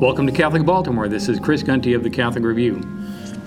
[0.00, 1.08] Welcome to Catholic Baltimore.
[1.08, 2.80] This is Chris Gunty of the Catholic Review.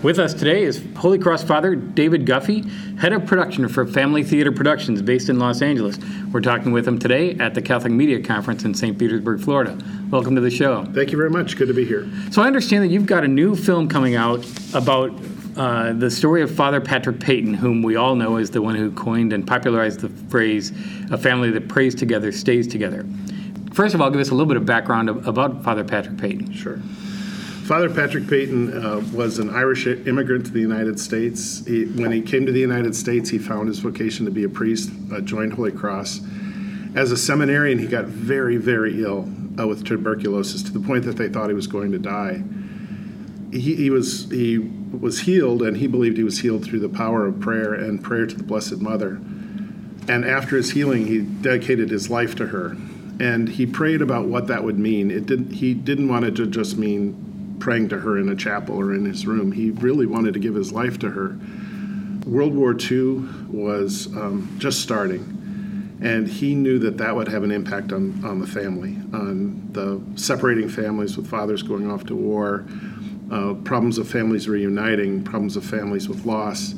[0.04, 2.64] With us today is Holy Cross Father David Guffey,
[3.00, 5.98] head of production for Family Theater Productions based in Los Angeles.
[6.32, 9.00] We're talking with him today at the Catholic Media Conference in St.
[9.00, 9.76] Petersburg, Florida.
[10.12, 10.86] Welcome to the show.
[10.94, 11.58] Thank you very much.
[11.58, 12.08] Good to be here.
[12.30, 15.12] So I understand that you've got a new film coming out about
[15.58, 18.92] uh, the story of Father Patrick Peyton, whom we all know is the one who
[18.92, 20.72] coined and popularized the phrase,
[21.10, 23.08] a family that prays together stays together.
[23.74, 26.54] First of all, give us a little bit of background about Father Patrick Peyton.
[26.54, 26.78] Sure.
[27.64, 31.66] Father Patrick Peyton uh, was an Irish immigrant to the United States.
[31.66, 34.50] He, when he came to the United States, he found his vocation to be a
[34.50, 36.22] priest, uh, joined Holy Cross.
[36.94, 41.16] As a seminarian, he got very, very ill uh, with tuberculosis to the point that
[41.16, 42.44] they thought he was going to die.
[43.52, 47.26] He, he, was he was healed, and he believed he was healed through the power
[47.26, 49.22] of prayer and prayer to the Blessed Mother.
[50.08, 52.76] And after his healing, he dedicated his life to her,
[53.20, 55.12] and he prayed about what that would mean.
[55.12, 55.52] It didn't.
[55.52, 59.06] He didn't want it to just mean praying to her in a chapel or in
[59.06, 59.52] his room.
[59.52, 61.38] He really wanted to give his life to her.
[62.26, 67.52] World War II was um, just starting, and he knew that that would have an
[67.52, 72.66] impact on, on the family, on the separating families with fathers going off to war,
[73.32, 76.76] uh, problems of families reuniting, problems of families with loss.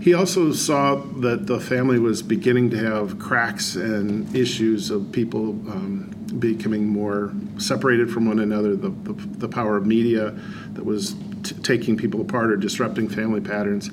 [0.00, 5.50] He also saw that the family was beginning to have cracks and issues of people
[5.70, 10.30] um, becoming more separated from one another, the, the, the power of media
[10.72, 13.88] that was t- taking people apart or disrupting family patterns.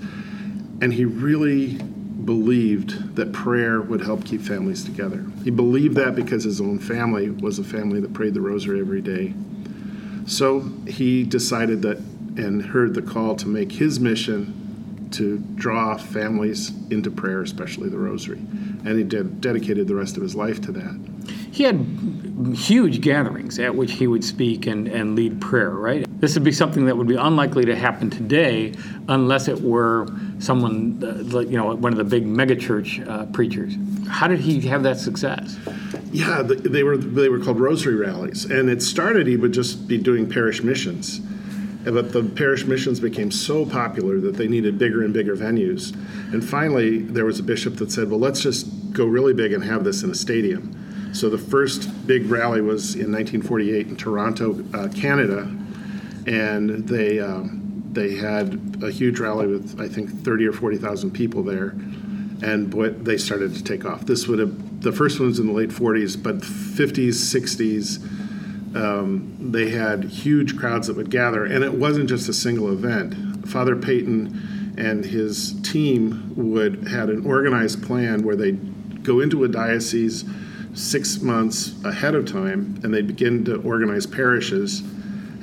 [0.82, 5.26] And he really believed that prayer would help keep families together.
[5.44, 9.02] He believed that because his own family was a family that prayed the rosary every
[9.02, 9.34] day.
[10.26, 11.98] So he decided that
[12.38, 14.57] and heard the call to make his mission
[15.12, 18.40] to draw families into prayer, especially the rosary.
[18.40, 21.00] And he did, dedicated the rest of his life to that.
[21.52, 21.76] He had
[22.54, 26.06] huge gatherings at which he would speak and, and lead prayer, right?
[26.20, 28.74] This would be something that would be unlikely to happen today
[29.08, 30.08] unless it were
[30.40, 33.74] someone, uh, you know, one of the big megachurch uh, preachers.
[34.08, 35.58] How did he have that success?
[36.12, 39.28] Yeah, they were they were called rosary rallies, and it started.
[39.28, 41.20] He would just be doing parish missions,
[41.92, 45.94] but the parish missions became so popular that they needed bigger and bigger venues.
[46.34, 49.64] And finally, there was a bishop that said, "Well, let's just go really big and
[49.64, 50.76] have this in a stadium."
[51.14, 55.50] So the first big rally was in 1948 in Toronto, uh, Canada,
[56.26, 61.12] and they um, they had a huge rally with I think 30 or 40 thousand
[61.12, 61.70] people there,
[62.42, 64.06] and boy, they started to take off.
[64.06, 68.00] This would have the first one was in the late 40s, but 50s, 60s,
[68.78, 73.48] um, they had huge crowds that would gather, and it wasn't just a single event.
[73.48, 79.48] Father Peyton and his team would had an organized plan where they go into a
[79.48, 80.24] diocese
[80.74, 84.82] six months ahead of time and they'd begin to organize parishes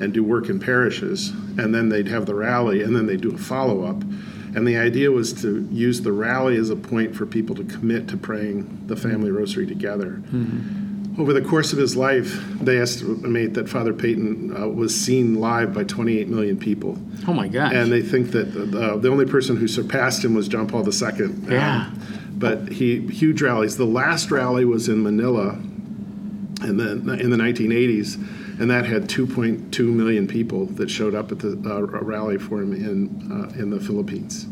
[0.01, 3.35] and do work in parishes and then they'd have the rally and then they'd do
[3.35, 4.01] a follow-up
[4.55, 8.07] and the idea was to use the rally as a point for people to commit
[8.07, 10.84] to praying the family rosary together mm-hmm.
[11.19, 15.73] Over the course of his life they estimate that father peyton uh, was seen live
[15.73, 16.99] by 28 million people
[17.29, 20.49] oh my gosh and they think that uh, the only person who surpassed him was
[20.49, 23.77] john paul ii yeah um, but he huge rallies.
[23.77, 25.51] The last rally was in Manila,
[26.61, 28.17] and then in the 1980s,
[28.61, 32.73] and that had 2.2 million people that showed up at the uh, rally for him
[32.73, 34.47] in uh, in the Philippines.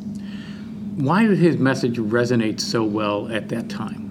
[0.97, 4.02] Why did his message resonate so well at that time?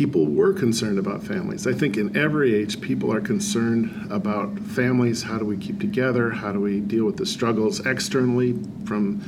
[0.00, 1.66] People were concerned about families.
[1.66, 5.22] I think in every age, people are concerned about families.
[5.22, 6.30] How do we keep together?
[6.30, 9.20] How do we deal with the struggles externally from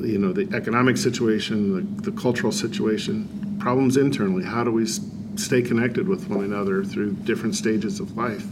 [0.00, 4.44] you know the economic situation, the, the cultural situation, problems internally.
[4.44, 8.46] How do we stay connected with one another through different stages of life?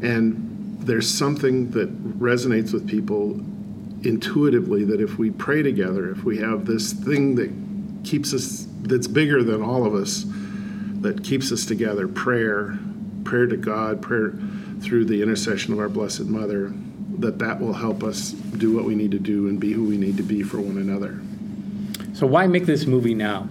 [0.00, 3.34] And there's something that resonates with people
[4.02, 7.52] intuitively that if we pray together, if we have this thing that
[8.02, 10.24] keeps us, that's bigger than all of us,
[11.00, 12.78] that keeps us together, prayer,
[13.24, 14.32] prayer to God, prayer
[14.80, 16.72] through the intercession of our Blessed Mother,
[17.18, 19.96] that that will help us do what we need to do and be who we
[19.96, 21.20] need to be for one another.
[22.16, 23.48] So why make this movie now?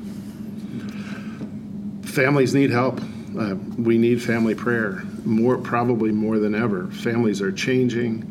[2.04, 3.00] Families need help.
[3.38, 5.04] Uh, we need family prayer.
[5.26, 6.88] more probably more than ever.
[6.88, 8.24] Families are changing.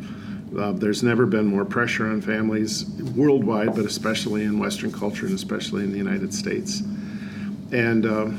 [0.56, 5.34] Uh, there's never been more pressure on families worldwide, but especially in Western culture and
[5.34, 6.82] especially in the United States.
[7.72, 8.30] And uh,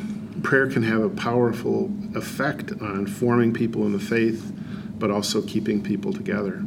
[0.42, 4.54] prayer can have a powerful effect on forming people in the faith,
[4.98, 6.63] but also keeping people together.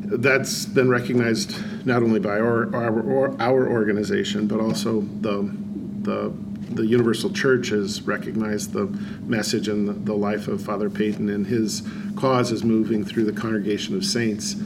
[0.00, 1.54] That's been recognized
[1.86, 5.54] not only by our, our, our organization, but also the,
[6.02, 6.32] the
[6.70, 8.86] the Universal Church has recognized the
[9.22, 11.82] message and the, life of Father Peyton, and his
[12.16, 14.56] cause is moving through the congregation of saints.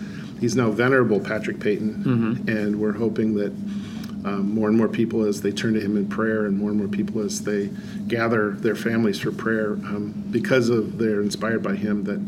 [0.41, 2.49] He's now Venerable Patrick Peyton, mm-hmm.
[2.49, 3.53] and we're hoping that
[4.25, 6.79] um, more and more people, as they turn to him in prayer, and more and
[6.79, 7.71] more people as they
[8.09, 12.21] gather their families for prayer, um, because of they're inspired by him, that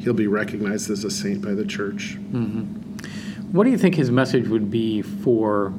[0.00, 2.18] he'll be recognized as a saint by the church.
[2.30, 3.52] Mm-hmm.
[3.52, 5.72] What do you think his message would be for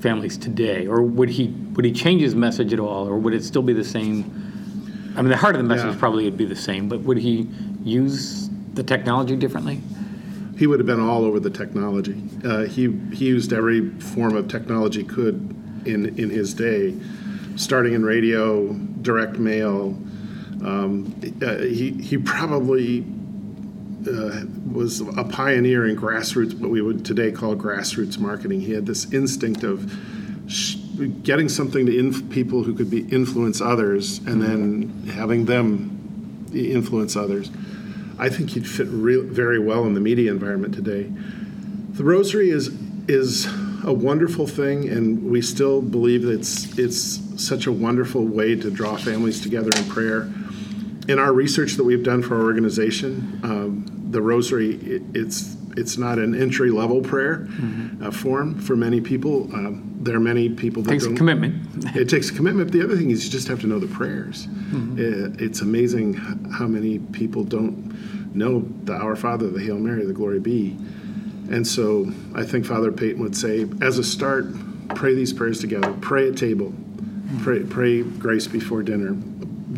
[0.00, 3.44] families today, or would he would he change his message at all, or would it
[3.44, 5.12] still be the same?
[5.16, 5.98] I mean, the heart of the message yeah.
[5.98, 7.48] probably would be the same, but would he
[7.84, 9.80] use the technology differently?
[10.56, 12.22] He would have been all over the technology.
[12.44, 15.54] Uh, he he used every form of technology could
[15.84, 16.94] in in his day,
[17.56, 18.72] starting in radio,
[19.02, 19.96] direct mail.
[20.64, 23.04] Um, uh, he he probably
[24.06, 28.60] uh, was a pioneer in grassroots, what we would today call grassroots marketing.
[28.60, 29.92] He had this instinct of
[30.46, 30.76] sh-
[31.22, 37.16] getting something to inf- people who could be influence others, and then having them influence
[37.16, 37.50] others.
[38.18, 41.10] I think he'd fit re- very well in the media environment today.
[41.92, 42.70] The Rosary is
[43.08, 43.46] is
[43.84, 48.96] a wonderful thing, and we still believe it's it's such a wonderful way to draw
[48.96, 50.30] families together in prayer.
[51.08, 55.96] In our research that we've done for our organization, um, the Rosary it, it's it's
[55.96, 58.04] not an entry level prayer mm-hmm.
[58.04, 59.44] uh, form for many people.
[59.54, 61.96] Um, there are many people that takes don't, a commitment.
[61.96, 62.72] it takes a commitment.
[62.72, 64.46] The other thing is you just have to know the prayers.
[64.46, 64.98] Mm-hmm.
[64.98, 70.12] It, it's amazing how many people don't know the Our Father, the Hail Mary, the
[70.12, 70.76] Glory Be.
[71.50, 74.46] And so I think Father Peyton would say, as a start,
[74.94, 75.92] pray these prayers together.
[76.00, 76.70] Pray at table.
[76.70, 77.42] Mm-hmm.
[77.42, 79.16] Pray, pray grace before dinner.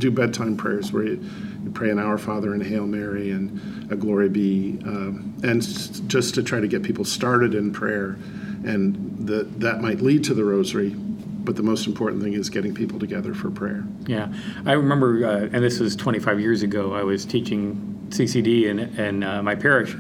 [0.01, 1.25] Do bedtime prayers where you,
[1.63, 5.13] you pray an Our Father and a Hail Mary and a Glory Be, uh,
[5.49, 5.63] and
[6.09, 8.17] just to try to get people started in prayer.
[8.65, 10.95] And that that might lead to the rosary
[11.43, 13.85] but the most important thing is getting people together for prayer.
[14.07, 14.33] Yeah.
[14.67, 19.23] I remember uh, and this was 25 years ago i was teaching ccd in, in
[19.23, 19.97] uh, my parish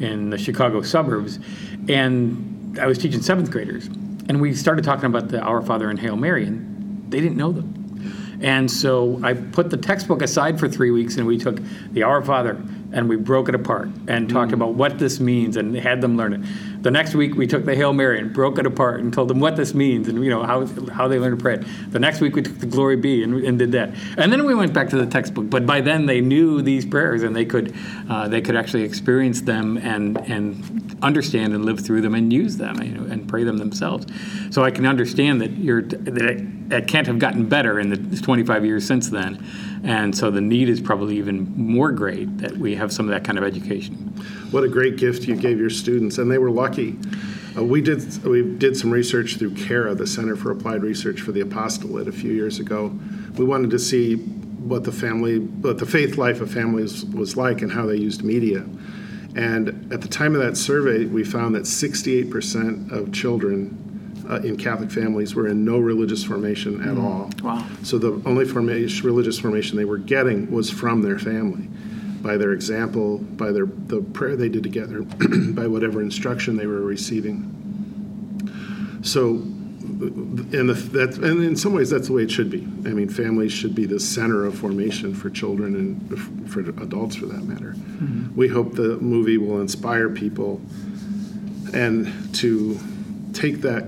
[0.00, 1.38] in the chicago suburbs
[1.88, 3.88] and i was teaching seventh graders.
[4.28, 7.52] And we started talking about the our father and hail mary and they didn't know
[7.52, 7.81] them
[8.42, 11.60] and so I put the textbook aside for three weeks and we took
[11.92, 12.60] the Our Father
[12.92, 14.54] and we broke it apart and talked mm.
[14.54, 16.82] about what this means and had them learn it.
[16.82, 19.40] The next week we took the Hail Mary and broke it apart and told them
[19.40, 21.64] what this means and you know how, how they learn to pray it.
[21.92, 23.94] The next week we took the Glory Be and, and did that.
[24.18, 25.48] And then we went back to the textbook.
[25.48, 27.74] But by then they knew these prayers and they could
[28.10, 32.56] uh, they could actually experience them and and understand and live through them and use
[32.56, 34.06] them you know, and pray them themselves.
[34.50, 38.20] So I can understand that you're that it, it can't have gotten better in the
[38.20, 39.44] 25 years since then.
[39.84, 43.24] And so the need is probably even more great that we have some of that
[43.24, 43.96] kind of education.
[44.52, 46.96] What a great gift you gave your students, and they were lucky.
[47.56, 51.32] Uh, we did we did some research through CARA, the Center for Applied Research for
[51.32, 52.96] the Apostolate, a few years ago.
[53.36, 57.62] We wanted to see what the family, what the faith life of families was like,
[57.62, 58.64] and how they used media.
[59.34, 63.81] And at the time of that survey, we found that 68% of children
[64.28, 67.02] uh, in Catholic families were in no religious formation at mm.
[67.02, 67.30] all.
[67.42, 67.66] Wow.
[67.82, 71.68] So the only formation, religious formation they were getting was from their family,
[72.22, 75.02] by their example, by their the prayer they did together,
[75.52, 77.58] by whatever instruction they were receiving.
[79.02, 82.60] So, and the, that and in some ways that's the way it should be.
[82.60, 87.26] I mean, families should be the center of formation for children and for adults, for
[87.26, 87.72] that matter.
[87.72, 88.36] Mm-hmm.
[88.36, 90.60] We hope the movie will inspire people
[91.72, 92.78] and to
[93.32, 93.86] take that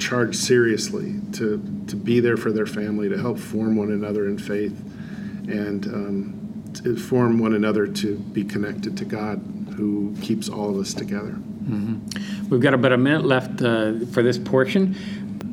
[0.00, 4.38] charged seriously to, to be there for their family, to help form one another in
[4.38, 4.78] faith,
[5.48, 9.38] and um, to form one another to be connected to God
[9.76, 11.32] who keeps all of us together.
[11.32, 12.48] Mm-hmm.
[12.48, 14.94] We've got about a minute left uh, for this portion.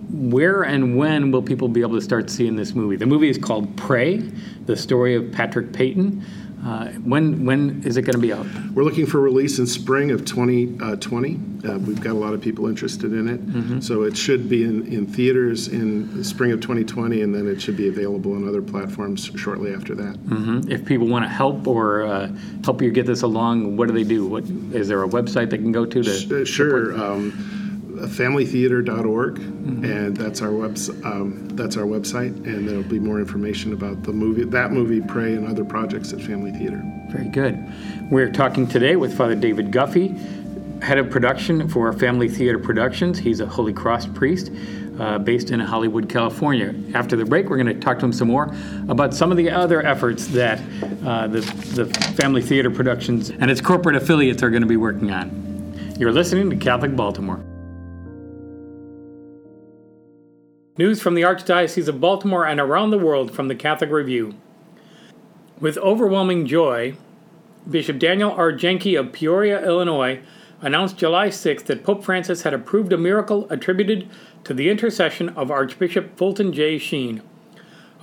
[0.10, 2.96] Where and when will people be able to start seeing this movie?
[2.96, 4.18] The movie is called Pray,
[4.66, 6.26] the story of Patrick Peyton.
[6.66, 8.46] Uh, when when is it going to be out?
[8.74, 11.36] We're looking for release in spring of 2020.
[11.64, 13.80] Uh, uh, we've got a lot of people interested in it, mm-hmm.
[13.80, 17.62] so it should be in, in theaters in the spring of 2020, and then it
[17.62, 20.16] should be available on other platforms shortly after that.
[20.16, 20.72] Mm-hmm.
[20.72, 22.32] If people want to help or uh,
[22.64, 24.26] help you get this along, what do they do?
[24.26, 26.04] What is there a website they can go to?
[26.04, 27.00] to sure.
[27.00, 27.57] Um,
[28.06, 34.04] familytheater.org, and that's our webs- um, that's our website, and there'll be more information about
[34.04, 36.82] the movie, that movie, Pray, and other projects at Family Theater.
[37.10, 37.58] Very good.
[38.12, 40.16] We're talking today with Father David Guffey,
[40.82, 43.18] head of production for Family Theater Productions.
[43.18, 44.52] He's a Holy Cross priest
[45.00, 46.74] uh, based in Hollywood, California.
[46.94, 48.54] After the break, we're going to talk to him some more
[48.90, 50.60] about some of the other efforts that
[51.06, 51.42] uh, the,
[51.76, 51.86] the
[52.16, 55.96] Family Theater Productions and its corporate affiliates are going to be working on.
[56.00, 57.44] You're listening to Catholic Baltimore.
[60.78, 64.36] News from the Archdiocese of Baltimore and around the world from the Catholic Review.
[65.60, 66.96] With overwhelming joy,
[67.68, 68.52] Bishop Daniel R.
[68.52, 70.20] Jenky of Peoria, Illinois,
[70.62, 74.08] announced July 6th that Pope Francis had approved a miracle attributed
[74.44, 76.78] to the intercession of Archbishop Fulton J.
[76.78, 77.24] Sheen.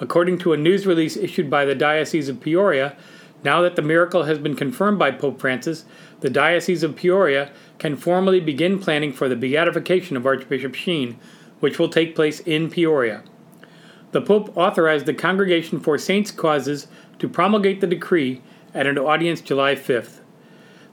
[0.01, 2.97] According to a news release issued by the Diocese of Peoria,
[3.45, 5.85] now that the miracle has been confirmed by Pope Francis,
[6.21, 11.21] the Diocese of Peoria can formally begin planning for the beatification of Archbishop Sheen,
[11.61, 13.23] which will take place in Peoria.
[14.13, 16.87] The Pope authorized the Congregation for Saints' Causes
[17.19, 18.43] to promulgate the decree
[18.73, 20.21] at an audience July 5th.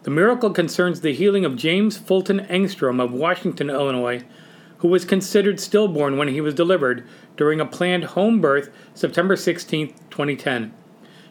[0.03, 4.23] The miracle concerns the healing of James Fulton Engstrom of Washington, Illinois,
[4.79, 7.03] who was considered stillborn when he was delivered
[7.37, 10.73] during a planned home birth September 16, 2010.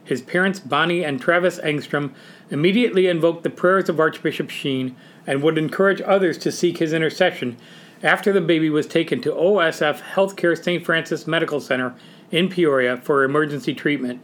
[0.04, 2.14] His parents, Bonnie and Travis Engstrom,
[2.50, 4.94] immediately invoked the prayers of Archbishop Sheen
[5.26, 7.56] and would encourage others to seek his intercession
[8.02, 10.84] after the baby was taken to OSF Healthcare St.
[10.84, 11.94] Francis Medical Center
[12.30, 14.22] in Peoria for emergency treatment.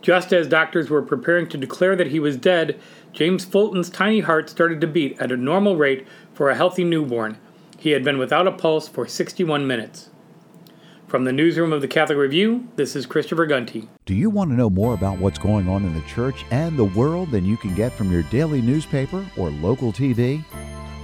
[0.00, 2.78] Just as doctors were preparing to declare that he was dead,
[3.12, 7.38] James Fulton's tiny heart started to beat at a normal rate for a healthy newborn.
[7.78, 10.10] He had been without a pulse for 61 minutes.
[11.06, 13.88] From the newsroom of the Catholic Review, this is Christopher Gunty.
[14.04, 16.84] Do you want to know more about what's going on in the church and the
[16.84, 20.44] world than you can get from your daily newspaper or local TV?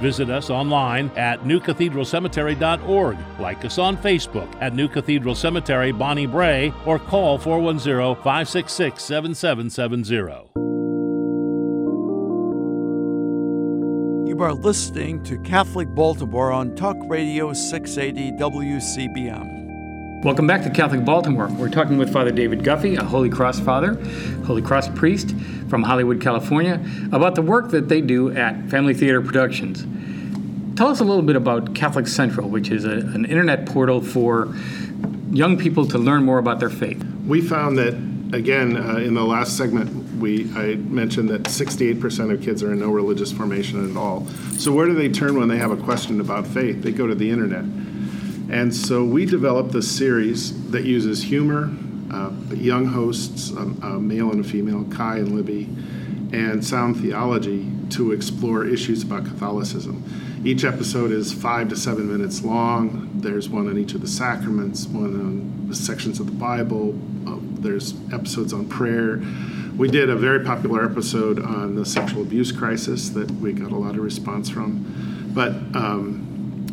[0.00, 3.18] Visit us online at newcathedralcemetery.org.
[3.38, 10.68] Like us on Facebook at New Cathedral Cemetery Bonnie Bray, or call 410 566 7770.
[14.28, 19.57] You are listening to Catholic Baltimore on Talk Radio 680 WCBM.
[20.24, 21.46] Welcome back to Catholic Baltimore.
[21.46, 23.94] We're talking with Father David Guffey, a Holy Cross Father,
[24.44, 25.32] Holy Cross priest
[25.68, 29.86] from Hollywood, California, about the work that they do at Family Theater Productions.
[30.76, 34.52] Tell us a little bit about Catholic Central, which is a, an internet portal for
[35.30, 37.00] young people to learn more about their faith.
[37.24, 37.94] We found that,
[38.36, 42.80] again, uh, in the last segment, we I mentioned that 68% of kids are in
[42.80, 44.26] no religious formation at all.
[44.58, 46.82] So where do they turn when they have a question about faith?
[46.82, 47.64] They go to the internet.
[48.50, 51.70] And so we developed this series that uses humor,
[52.10, 55.68] uh, young hosts, um, a male and a female, Kai and Libby,
[56.32, 60.02] and sound theology to explore issues about Catholicism.
[60.44, 63.10] Each episode is five to seven minutes long.
[63.14, 66.98] There's one on each of the sacraments, one on the sections of the Bible.
[67.26, 69.22] Uh, there's episodes on prayer.
[69.76, 73.76] We did a very popular episode on the sexual abuse crisis that we got a
[73.76, 75.30] lot of response from.
[75.34, 76.27] But um,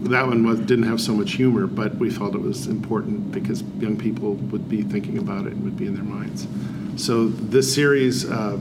[0.09, 3.63] that one was, didn't have so much humor, but we felt it was important because
[3.79, 6.47] young people would be thinking about it and would be in their minds.
[6.95, 8.57] So this series uh,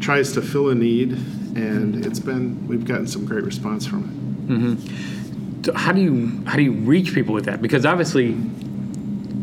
[0.00, 1.12] tries to fill a need,
[1.56, 4.48] and it's been we've gotten some great response from it.
[4.48, 5.62] Mm-hmm.
[5.64, 7.60] So how do you how do you reach people with that?
[7.60, 8.26] Because obviously,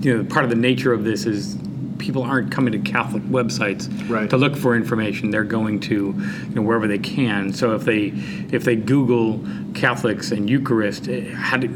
[0.02, 1.56] you know, part of the nature of this is
[2.02, 4.30] people aren't coming to Catholic websites right.
[4.30, 5.30] to look for information.
[5.30, 7.54] They're going to you know, wherever they can.
[7.54, 8.08] So if they
[8.52, 9.40] if they Google
[9.74, 11.70] Catholics and Eucharist, eh, how do,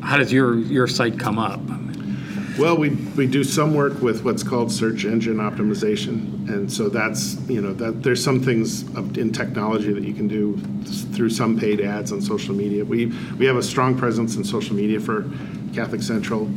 [0.00, 1.60] how does your your site come up?
[2.56, 7.36] Well, we, we do some work with what's called search engine optimization, and so that's
[7.50, 8.82] you know that there's some things
[9.18, 10.56] in technology that you can do
[11.16, 12.84] through some paid ads on social media.
[12.84, 13.06] We
[13.38, 15.28] we have a strong presence in social media for
[15.74, 16.48] Catholic Central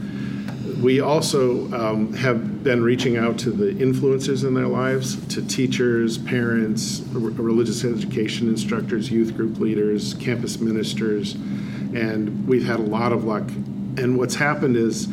[0.82, 6.18] we also um, have been reaching out to the influencers in their lives, to teachers,
[6.18, 13.12] parents, r- religious education instructors, youth group leaders, campus ministers, and we've had a lot
[13.12, 13.44] of luck.
[13.98, 15.08] And what's happened is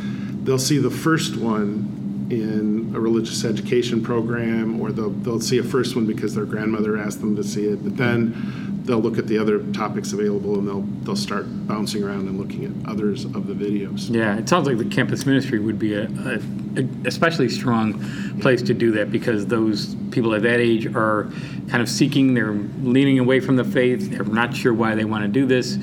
[0.45, 5.63] they'll see the first one in a religious education program, or they'll, they'll see a
[5.63, 9.27] first one because their grandmother asked them to see it, but then they'll look at
[9.27, 13.47] the other topics available and they'll they'll start bouncing around and looking at others of
[13.47, 14.15] the videos.
[14.15, 16.39] Yeah, it sounds like the campus ministry would be a, a,
[16.77, 21.31] a especially strong place to do that because those people at that age are
[21.69, 25.25] kind of seeking, they're leaning away from the faith, they're not sure why they want
[25.25, 25.79] to do this.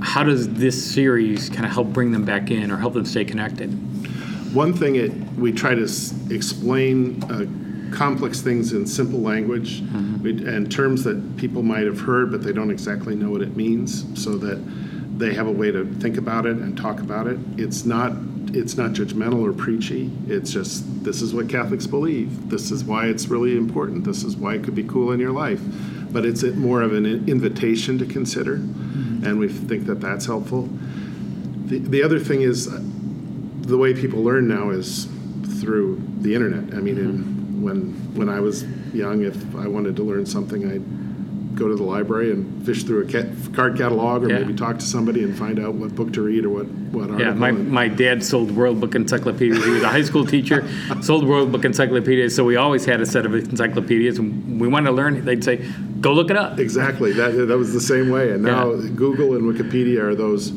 [0.00, 3.24] How does this series kind of help bring them back in or help them stay
[3.24, 3.70] connected?
[4.54, 7.22] One thing it, we try to s- explain.
[7.24, 7.46] Uh,
[7.94, 10.48] complex things in simple language mm-hmm.
[10.48, 14.04] and terms that people might have heard, but they don't exactly know what it means,
[14.20, 14.58] so that
[15.18, 17.38] they have a way to think about it and talk about it.
[17.56, 18.12] It's not
[18.52, 20.12] it's not judgmental or preachy.
[20.28, 22.50] It's just this is what Catholics believe.
[22.50, 24.04] This is why it's really important.
[24.04, 25.60] This is why it could be cool in your life.
[26.10, 29.26] But it's more of an invitation to consider, mm-hmm.
[29.26, 30.68] and we think that that's helpful.
[31.66, 32.70] The, the other thing is
[33.62, 35.08] the way people learn now is
[35.60, 36.74] through the internet.
[36.74, 37.33] I mean, mm-hmm.
[37.64, 41.04] When when I was young, if I wanted to learn something, I'd
[41.56, 44.38] go to the library and fish through a card catalog, or yeah.
[44.40, 47.20] maybe talk to somebody and find out what book to read or what what article.
[47.20, 49.64] Yeah, my, my dad sold World Book encyclopedias.
[49.64, 50.68] He was a high school teacher,
[51.02, 52.34] sold World Book encyclopedias.
[52.34, 55.24] So we always had a set of encyclopedias, and we wanted to learn.
[55.24, 55.64] They'd say,
[56.00, 57.12] "Go look it up." Exactly.
[57.12, 58.32] That that was the same way.
[58.32, 58.90] And now yeah.
[58.90, 60.52] Google and Wikipedia are those.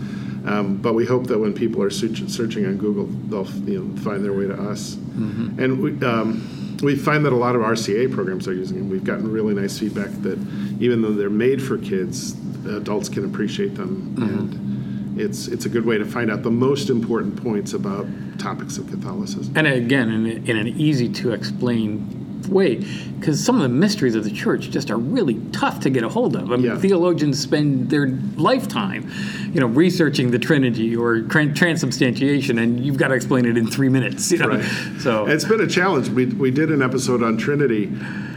[0.46, 4.02] Um, but we hope that when people are search, searching on Google, they'll you know,
[4.02, 4.96] find their way to us.
[4.96, 5.62] Mm-hmm.
[5.62, 8.90] And we, um, we find that a lot of RCIA programs are using them.
[8.90, 10.38] We've gotten really nice feedback that
[10.80, 12.36] even though they're made for kids,
[12.68, 14.24] adults can appreciate them, mm-hmm.
[14.24, 18.06] and it's it's a good way to find out the most important points about
[18.38, 19.54] topics of Catholicism.
[19.58, 22.76] And again, in, in an easy to explain way
[23.20, 26.10] because some of the mysteries of the church just are really tough to get a
[26.10, 26.52] hold of.
[26.52, 26.78] I mean, yeah.
[26.78, 29.12] theologians spend their lifetime,
[29.54, 33.90] you know, researching the Trinity or transubstantiation, and you've got to explain it in three
[33.90, 34.32] minutes.
[34.32, 34.48] You know?
[34.50, 34.66] Right.
[35.00, 36.10] So it's been a challenge.
[36.10, 37.86] We we did an episode on Trinity,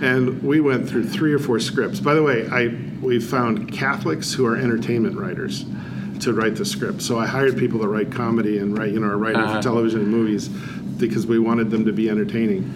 [0.02, 2.00] and we went through three or four scripts.
[2.00, 2.68] By the way, I
[3.00, 5.64] we found Catholics who are entertainment writers
[6.20, 7.02] to write the script.
[7.02, 9.56] So I hired people to write comedy and write, you know, write uh-huh.
[9.56, 12.72] for television and movies because we wanted them to be entertaining.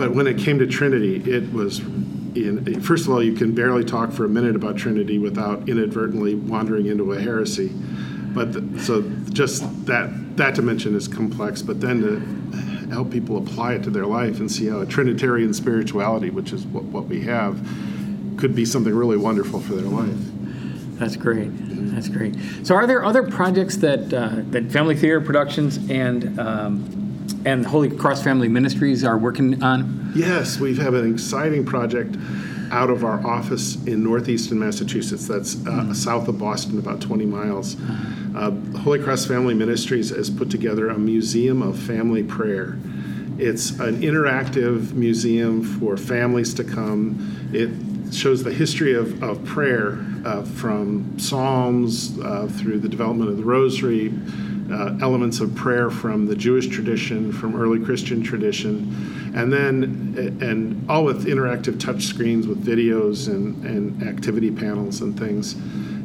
[0.00, 3.84] But when it came to Trinity, it was in, first of all, you can barely
[3.84, 7.68] talk for a minute about Trinity without inadvertently wandering into a heresy.
[7.68, 11.60] But the, so just that that dimension is complex.
[11.60, 15.52] But then to help people apply it to their life and see how a Trinitarian
[15.52, 17.60] spirituality, which is what, what we have,
[18.38, 20.16] could be something really wonderful for their life.
[20.98, 21.50] That's great.
[21.92, 22.36] That's great.
[22.62, 26.99] So, are there other projects that uh, that Family Theater Productions and um,
[27.44, 30.12] and Holy Cross Family Ministries are working on?
[30.14, 32.16] Yes, we have an exciting project
[32.70, 35.26] out of our office in North Easton Massachusetts.
[35.26, 35.92] That's uh, mm-hmm.
[35.92, 37.76] south of Boston, about 20 miles.
[38.34, 42.78] Uh, Holy Cross Family Ministries has put together a museum of family prayer.
[43.38, 47.50] It's an interactive museum for families to come.
[47.52, 53.36] It shows the history of, of prayer uh, from Psalms uh, through the development of
[53.36, 54.12] the Rosary,
[54.72, 60.88] uh, elements of prayer from the Jewish tradition, from early Christian tradition, and then and
[60.90, 65.54] all with interactive touch screens with videos and, and activity panels and things.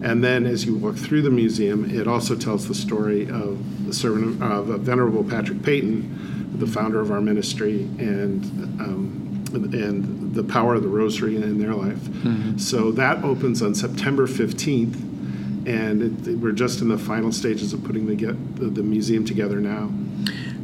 [0.03, 3.93] And then as you walk through the museum, it also tells the story of the
[3.93, 8.43] servant of, of Venerable Patrick Peyton, the founder of our ministry, and
[8.81, 9.21] um,
[9.53, 11.97] and the power of the Rosary in their life.
[11.97, 12.57] Mm-hmm.
[12.57, 15.14] So that opens on September 15th
[15.67, 19.25] and it, we're just in the final stages of putting the, get, the, the museum
[19.25, 19.87] together now.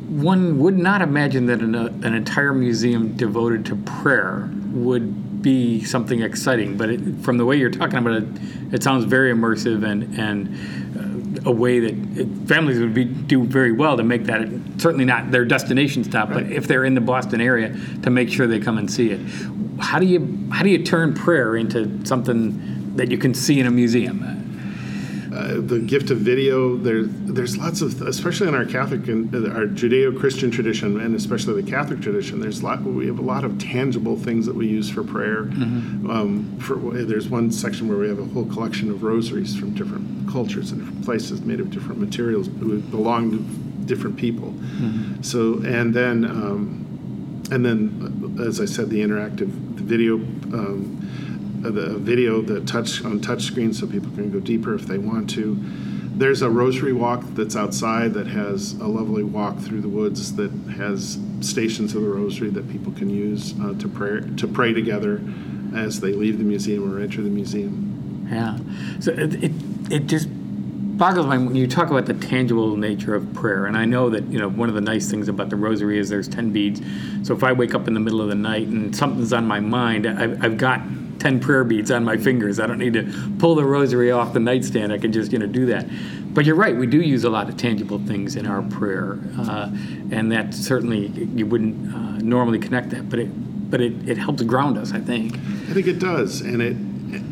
[0.09, 5.83] One would not imagine that an, uh, an entire museum devoted to prayer would be
[5.83, 8.25] something exciting, but it, from the way you're talking about it,
[8.73, 13.43] it sounds very immersive and and uh, a way that it, families would be, do
[13.43, 16.43] very well to make that certainly not their destination stop, right.
[16.43, 19.19] but if they're in the Boston area, to make sure they come and see it.
[19.79, 23.65] How do you how do you turn prayer into something that you can see in
[23.65, 24.40] a museum?
[25.51, 26.77] Uh, the gift of video.
[26.77, 31.61] There's there's lots of, especially in our Catholic and uh, our Judeo-Christian tradition, and especially
[31.61, 32.39] the Catholic tradition.
[32.39, 32.81] There's a lot.
[32.83, 35.43] We have a lot of tangible things that we use for prayer.
[35.43, 36.09] Mm-hmm.
[36.09, 40.29] Um, for, there's one section where we have a whole collection of rosaries from different
[40.29, 43.37] cultures and different places, made of different materials, who belong to
[43.85, 44.51] different people.
[44.51, 45.21] Mm-hmm.
[45.21, 46.25] So and then.
[46.25, 46.87] Um,
[47.51, 51.10] and then, as I said, the interactive the video um,
[51.69, 55.29] the video the touch on touch screen so people can go deeper if they want
[55.31, 55.57] to.
[56.13, 60.51] There's a rosary walk that's outside that has a lovely walk through the woods that
[60.75, 65.21] has stations of the rosary that people can use uh, to pray to pray together
[65.75, 68.27] as they leave the museum or enter the museum.
[68.29, 68.57] Yeah,
[68.99, 69.51] so it it,
[69.89, 70.27] it just
[71.01, 74.11] boggles my mind when you talk about the tangible nature of prayer and i know
[74.11, 76.79] that you know one of the nice things about the rosary is there's 10 beads
[77.27, 79.59] so if i wake up in the middle of the night and something's on my
[79.59, 80.79] mind i've, I've got
[81.21, 82.59] 10 prayer beads on my fingers.
[82.59, 84.91] I don't need to pull the rosary off the nightstand.
[84.91, 85.85] I can just, you know, do that.
[86.33, 89.19] But you're right, we do use a lot of tangible things in our prayer.
[89.37, 89.69] Uh,
[90.11, 93.29] and that certainly, you wouldn't uh, normally connect that, but it,
[93.69, 95.35] but it, it helps ground us, I think.
[95.35, 96.41] I think it does.
[96.41, 96.75] And it,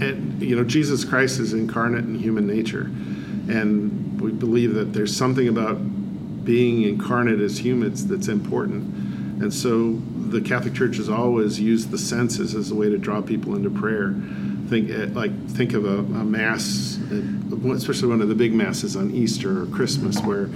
[0.03, 2.83] it, you know, Jesus Christ is incarnate in human nature.
[3.51, 5.77] And we believe that there's something about
[6.45, 8.98] being incarnate as humans that's important.
[9.41, 9.93] And so
[10.29, 13.69] the Catholic Church has always used the senses as a way to draw people into
[13.69, 14.13] prayer.
[14.67, 18.97] Think eh, like think of a, a mass, eh, especially one of the big masses
[18.97, 20.49] on Easter or Christmas, where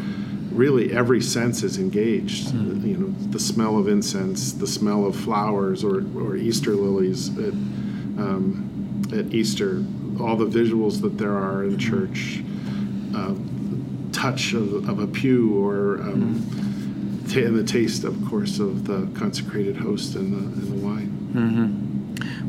[0.52, 2.50] really every sense is engaged.
[2.50, 2.86] Mm.
[2.86, 7.54] You know, the smell of incense, the smell of flowers, or, or Easter lilies at,
[7.54, 9.78] um, at Easter,
[10.20, 12.44] all the visuals that there are in church,
[13.16, 13.34] uh,
[14.12, 16.63] touch of, of, a pew, or um, mm
[17.36, 21.32] and the taste, of course, of the consecrated host and the, and the wine.
[21.34, 21.94] Mm-hmm.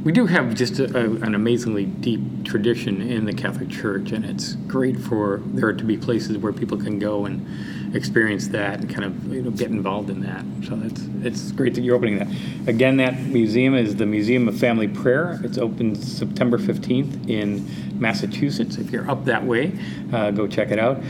[0.05, 4.25] We do have just a, a, an amazingly deep tradition in the Catholic Church, and
[4.25, 8.91] it's great for there to be places where people can go and experience that and
[8.91, 10.45] kind of you know get involved in that.
[10.69, 12.29] So it's it's great that you're opening that.
[12.69, 15.41] Again, that museum is the Museum of Family Prayer.
[15.43, 18.77] It's open September 15th in Massachusetts.
[18.77, 19.79] If you're up that way,
[20.13, 21.03] uh, go check it out.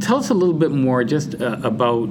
[0.00, 2.08] Tell us a little bit more just uh, about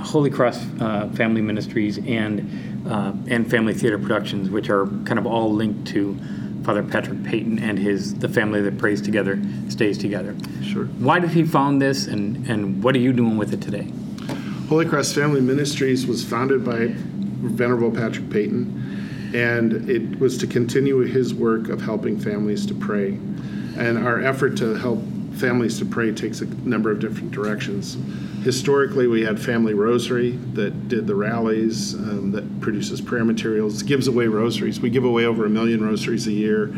[0.00, 5.26] Holy Cross uh, Family Ministries and uh, and Family Theater Productions, which are kind of
[5.26, 6.18] all linked to
[6.62, 10.34] Father Patrick Peyton and his the family that prays together stays together.
[10.62, 10.86] Sure.
[10.86, 13.92] Why did he found this, and and what are you doing with it today?
[14.68, 20.98] Holy Cross Family Ministries was founded by Venerable Patrick Peyton, and it was to continue
[21.00, 23.18] his work of helping families to pray.
[23.76, 25.00] And our effort to help
[25.40, 27.96] families to pray takes a number of different directions.
[28.44, 34.06] Historically we had family rosary that did the rallies um, that produces prayer materials gives
[34.06, 34.80] away rosaries.
[34.80, 36.72] We give away over a million rosaries a year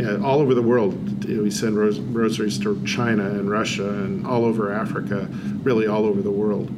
[0.00, 1.24] uh, all over the world.
[1.24, 5.28] We send ros- rosaries to china and russia and all over africa
[5.62, 6.70] really all over the world.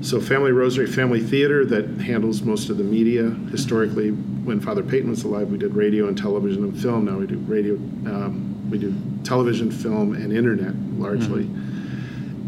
[0.00, 3.30] So family rosary family theater that handles most of the media.
[3.50, 7.04] Historically when father peyton was alive we did radio and television and film.
[7.04, 11.78] Now we do radio um, we do television film and internet largely mm-hmm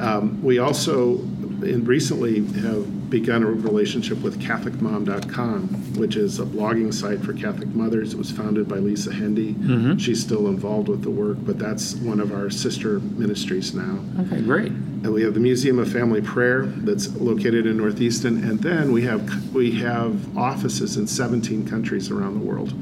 [0.01, 1.19] um, we also
[1.63, 7.69] in recently have begun a relationship with CatholicMom.com, which is a blogging site for Catholic
[7.69, 8.15] mothers.
[8.15, 9.55] It was founded by Lisa Hendey.
[9.55, 9.97] Mm-hmm.
[9.99, 13.99] She's still involved with the work, but that's one of our sister ministries now.
[14.21, 14.69] Okay, great.
[14.69, 18.93] And we have the Museum of Family Prayer that's located in North Easton, and then
[18.93, 22.73] we have we have offices in 17 countries around the world.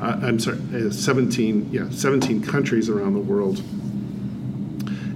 [0.00, 3.62] Uh, I'm sorry, uh, 17 yeah 17 countries around the world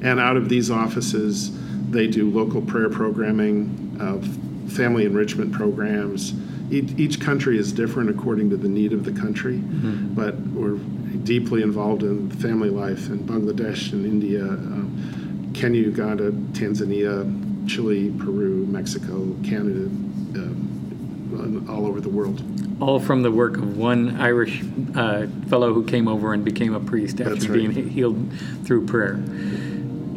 [0.04, 1.50] and out of these offices,
[1.90, 6.34] they do local prayer programming, uh, family enrichment programs.
[6.70, 10.12] Each, each, country is different according to the need of the country, mm-hmm.
[10.12, 10.76] but we're
[11.24, 17.24] deeply involved in family life in Bangladesh and India, uh, Kenya, Uganda, Tanzania,
[17.66, 19.88] Chile, Peru, Mexico, Canada,
[20.36, 22.42] uh, all over the world.
[22.80, 24.62] All from the work of one Irish
[24.94, 28.32] uh, fellow who came over and became a priest after being healed
[28.64, 29.22] through prayer.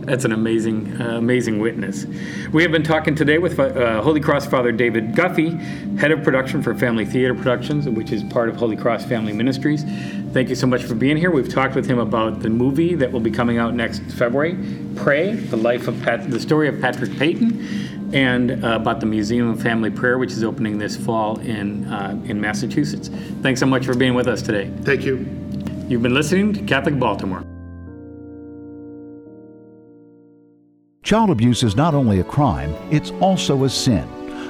[0.07, 2.05] That's an amazing, uh, amazing witness.
[2.53, 5.49] We have been talking today with uh, Holy Cross Father David Guffey,
[5.97, 9.83] head of production for Family Theater Productions, which is part of Holy Cross Family Ministries.
[10.31, 11.29] Thank you so much for being here.
[11.29, 14.57] We've talked with him about the movie that will be coming out next February,
[14.95, 19.49] Pray: The Life of Pat- the Story of Patrick Peyton, and uh, about the Museum
[19.49, 23.09] of Family Prayer, which is opening this fall in uh, in Massachusetts.
[23.41, 24.71] Thanks so much for being with us today.
[24.81, 25.17] Thank you.
[25.87, 27.43] You've been listening to Catholic Baltimore.
[31.03, 34.05] Child abuse is not only a crime, it's also a sin.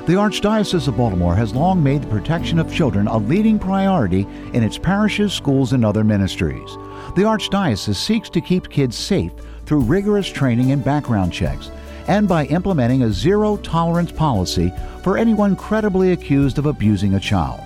[0.08, 4.22] The Archdiocese of Baltimore has long made the protection of children a leading priority
[4.54, 6.78] in its parishes, schools, and other ministries.
[7.16, 9.34] The Archdiocese seeks to keep kids safe
[9.66, 11.70] through rigorous training and background checks,
[12.08, 17.62] and by implementing a zero tolerance policy for anyone credibly accused of abusing a child.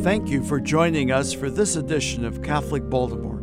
[0.04, 3.43] Thank you for joining us for this edition of Catholic Baltimore.